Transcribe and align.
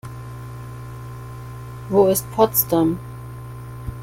Wo 1.89 2.07
ist 2.07 2.31
Potsdam? 2.31 2.97